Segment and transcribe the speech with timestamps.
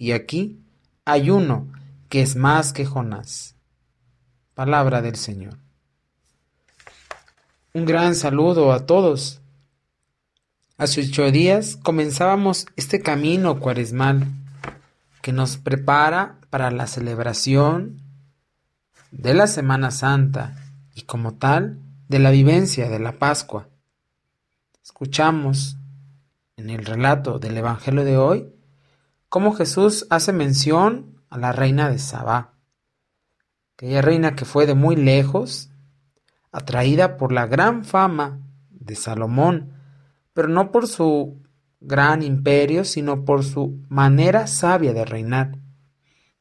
[0.00, 0.58] y aquí
[1.04, 1.68] hay uno
[2.08, 3.54] que es más que Jonás.
[4.54, 5.58] Palabra del Señor.
[7.74, 9.42] Un gran saludo a todos.
[10.78, 14.26] Hace ocho días comenzábamos este camino cuaresmal
[15.20, 18.00] que nos prepara para la celebración
[19.10, 20.56] de la Semana Santa
[20.94, 21.78] y como tal
[22.08, 23.68] de la vivencia de la Pascua.
[24.82, 25.76] Escuchamos
[26.56, 28.59] en el relato del Evangelio de hoy
[29.30, 32.56] cómo Jesús hace mención a la reina de Sabá,
[33.76, 35.70] aquella reina que fue de muy lejos,
[36.50, 39.72] atraída por la gran fama de Salomón,
[40.32, 41.40] pero no por su
[41.80, 45.56] gran imperio, sino por su manera sabia de reinar.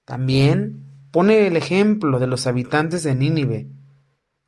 [0.03, 3.69] También pone el ejemplo de los habitantes de Nínive,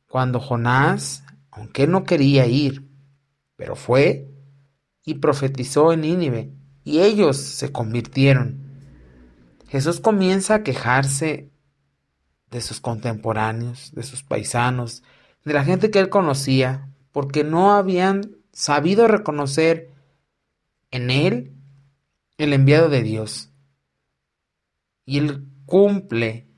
[0.08, 2.90] cuando Jonás, aunque no quería ir,
[3.54, 4.28] pero fue
[5.04, 6.52] y profetizó en Nínive,
[6.84, 8.60] y ellos se convirtieron.
[9.68, 11.50] Jesús comienza a quejarse
[12.50, 15.02] de sus contemporáneos, de sus paisanos,
[15.44, 19.90] de la gente que él conocía, porque no habían sabido reconocer
[20.90, 21.54] en él
[22.36, 23.50] el enviado de Dios.
[25.04, 26.48] Y él cumple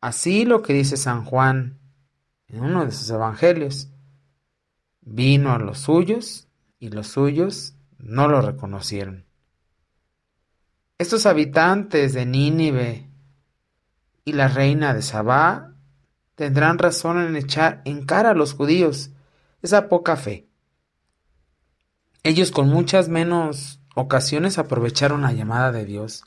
[0.00, 1.78] así lo que dice San Juan
[2.48, 3.90] en uno de sus evangelios.
[5.00, 6.48] Vino a los suyos
[6.78, 9.27] y los suyos no lo reconocieron.
[10.98, 13.08] Estos habitantes de Nínive
[14.24, 15.74] y la reina de Sabá
[16.34, 19.10] tendrán razón en echar en cara a los judíos
[19.62, 20.48] esa poca fe.
[22.24, 26.24] Ellos con muchas menos ocasiones aprovecharon la llamada de Dios.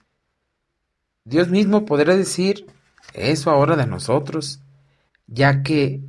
[1.25, 2.65] Dios mismo podrá decir
[3.13, 4.61] eso ahora de nosotros,
[5.27, 6.01] ya que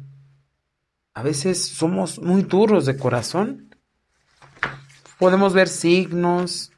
[1.14, 3.74] a veces somos muy duros de corazón.
[5.18, 6.70] Podemos ver signos,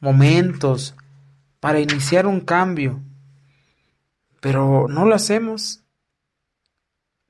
[0.00, 0.94] momentos,
[1.60, 3.02] para iniciar un cambio,
[4.40, 5.84] pero no lo hacemos.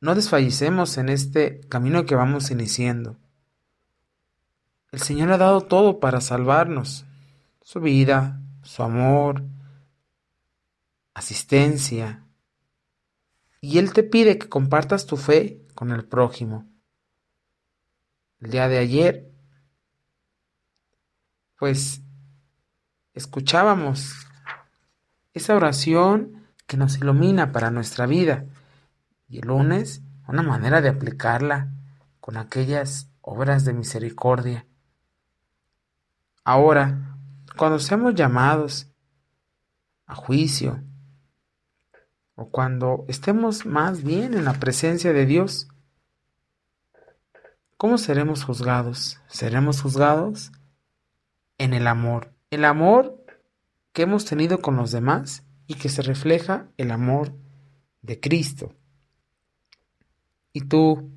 [0.01, 3.19] No desfallecemos en este camino que vamos iniciando.
[4.93, 7.05] El Señor ha dado todo para salvarnos,
[7.63, 9.45] su vida, su amor,
[11.13, 12.25] asistencia,
[13.61, 16.67] y Él te pide que compartas tu fe con el prójimo.
[18.41, 19.31] El día de ayer,
[21.59, 22.03] pues
[23.15, 24.27] escuchábamos
[25.35, 28.45] esa oración que nos ilumina para nuestra vida.
[29.29, 31.69] Y el lunes, una manera de aplicarla
[32.21, 34.67] con aquellas obras de misericordia.
[36.45, 37.17] Ahora,
[37.57, 38.89] cuando seamos llamados
[40.07, 40.83] a juicio,
[42.35, 45.69] o cuando estemos más bien en la presencia de Dios,
[47.77, 49.21] ¿cómo seremos juzgados?
[49.29, 50.51] Seremos juzgados
[51.59, 53.25] en el amor el amor
[53.93, 57.33] que hemos tenido con los demás y que se refleja el amor
[58.03, 58.75] de Cristo.
[60.53, 61.13] Y tú,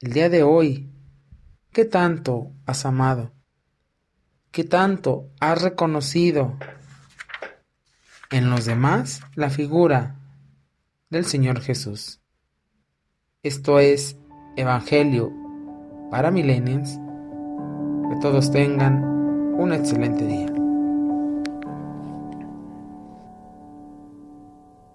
[0.00, 0.90] el día de hoy,
[1.72, 3.32] ¿qué tanto has amado?
[4.50, 6.56] ¿Qué tanto has reconocido
[8.30, 10.20] en los demás la figura
[11.10, 12.20] del Señor Jesús?
[13.42, 14.16] Esto es
[14.56, 15.32] Evangelio
[16.10, 16.98] para Milenios.
[18.08, 19.13] Que todos tengan
[19.56, 20.53] un excelente día.